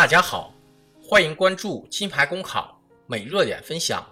[0.00, 0.54] 大家好，
[0.98, 4.02] 欢迎关注金牌公考每热点分享。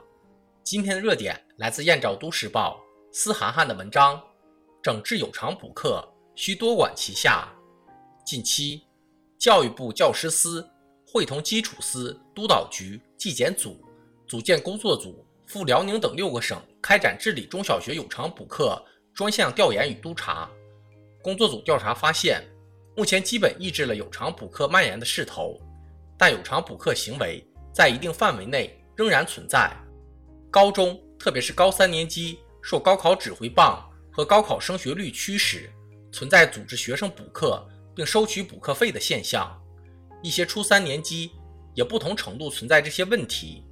[0.62, 2.78] 今天的热点来自燕赵都市报
[3.10, 4.22] 司涵涵的文章：
[4.82, 7.48] 整治有偿补课需多管齐下。
[8.22, 8.82] 近期，
[9.38, 10.68] 教育部教师司
[11.06, 13.82] 会同基础司、督导局、纪检组
[14.26, 18.78] 组建工作组，赴辽宁等六个省开展治理中小学有偿补课
[19.14, 20.50] 专项调研与督查。
[21.22, 22.44] 工作组调查发现，
[22.94, 25.58] 目前基本抑制了有偿补课蔓延的势头。
[26.18, 29.72] 但有偿补课行为在一定范围内仍然存在。
[30.50, 35.70] 高中，特别是高三年级，受高考指挥棒和高考升学率驱使，
[36.10, 37.64] 存在组织学生补课
[37.94, 39.56] 并收取补课费的现象。
[40.22, 41.30] 一些初三年级
[41.74, 43.64] 也不同程度存在这些问题。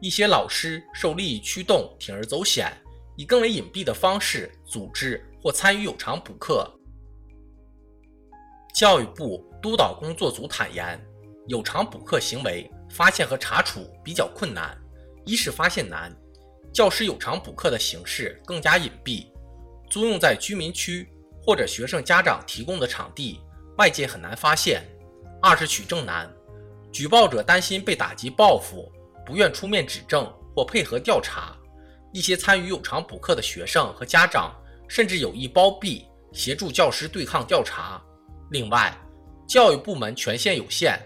[0.00, 2.72] 一些老师受利益驱动，铤而走险，
[3.16, 6.70] 以更为隐蔽的方式组织或参与有偿补课。
[8.74, 11.00] 教育部督导工作组坦言。
[11.48, 14.78] 有偿补课行为发现和查处比较困难，
[15.24, 16.14] 一是发现难，
[16.72, 19.26] 教师有偿补课的形式更加隐蔽，
[19.90, 21.08] 租用在居民区
[21.44, 23.40] 或者学生家长提供的场地，
[23.76, 24.80] 外界很难发现；
[25.40, 26.32] 二是取证难，
[26.92, 28.90] 举报者担心被打击报复，
[29.26, 31.56] 不愿出面指证或配合调查，
[32.12, 34.54] 一些参与有偿补课的学生和家长
[34.86, 38.00] 甚至有意包庇，协助教师对抗调查。
[38.50, 38.96] 另外，
[39.48, 41.00] 教育部门权限有限。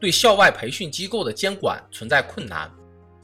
[0.00, 2.70] 对校外培训机构的监管存在困难，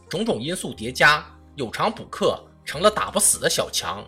[0.09, 4.05] 种种因素叠加，有偿补课成了打不死的小强。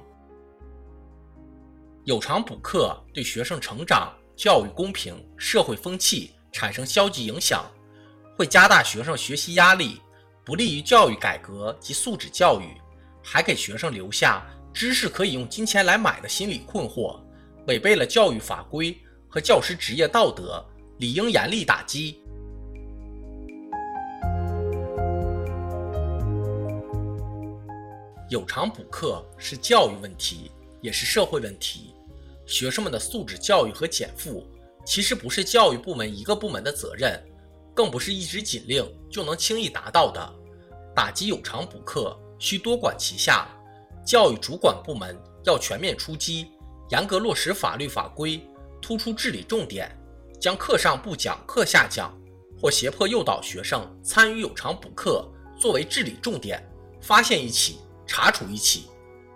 [2.04, 7.64] 有偿补课对学生成长、教育公平、社会风气产生消极影响，
[8.36, 10.00] 会加大学生学习压力，
[10.44, 12.80] 不利于教育改革及素质教育，
[13.22, 17.20] 还给学生留下知识可以用金钱来买的心理困惑，
[17.66, 18.96] 违背了教育法规
[19.28, 20.64] 和教师职业道德，
[20.98, 22.22] 理应严厉打击。
[28.28, 30.50] 有偿补课是教育问题，
[30.80, 31.94] 也是社会问题。
[32.44, 34.44] 学生们的素质教育和减负，
[34.84, 37.24] 其实不是教育部门一个部门的责任，
[37.72, 40.34] 更不是一纸禁令就能轻易达到的。
[40.92, 43.46] 打击有偿补课需多管齐下，
[44.04, 46.50] 教育主管部门要全面出击，
[46.90, 48.40] 严格落实法律法规，
[48.82, 49.96] 突出治理重点，
[50.40, 52.12] 将课上不讲、课下讲
[52.60, 55.24] 或胁迫诱导学生参与有偿补课
[55.60, 56.60] 作为治理重点，
[57.00, 57.78] 发现一起。
[58.06, 58.86] 查处一起，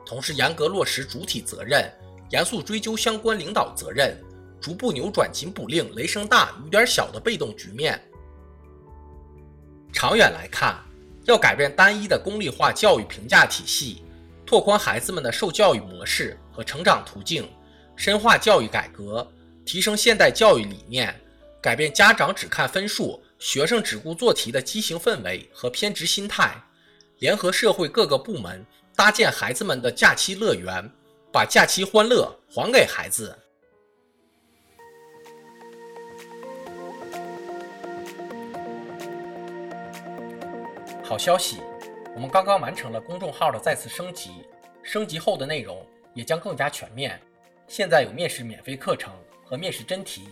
[0.07, 1.93] 同时严格落实主体责任，
[2.31, 4.17] 严肃追究相关领导责任，
[4.61, 8.01] 逐步扭转紧补令雷声大雨点小的被动局面。
[9.93, 10.79] 长远来看，
[11.25, 14.05] 要改变单一的功利化教育评价体系，
[14.47, 17.49] 拓宽孩子们的受教育模式和成长途径，
[17.97, 19.29] 深化教育改革，
[19.65, 21.15] 提升现代教育理念，
[21.61, 26.57] 改变家长只看分数、学生只顾做题的畸形氛围和偏执心态。
[27.21, 28.65] 联合社会各个部门，
[28.97, 30.91] 搭建孩子们的假期乐园，
[31.31, 33.39] 把假期欢乐还给孩子。
[41.05, 41.59] 好消息，
[42.15, 44.47] 我们刚刚完成了公众号的再次升级，
[44.83, 47.21] 升级后的内容也将更加全面。
[47.69, 49.13] 现在有面试免费课程
[49.45, 50.31] 和面试真题，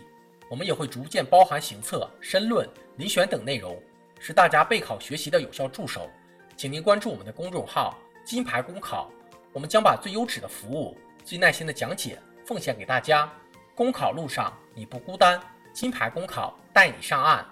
[0.49, 2.67] 我们也会逐渐包含行测、申论、
[2.97, 3.79] 遴选等内容，
[4.19, 6.09] 是大家备考学习的有效助手。
[6.59, 9.09] 请您关注我们的公众号“金牌公考”，
[9.53, 13.31] 我们将把最优质的服务、最耐心的讲解奉献给大家。
[13.73, 15.39] 公考路上你不孤单，
[15.71, 17.45] 金牌公考带你上岸。